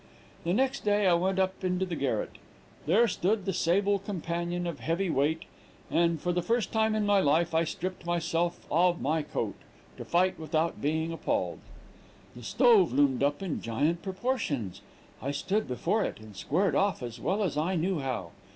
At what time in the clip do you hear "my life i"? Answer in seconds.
7.05-7.65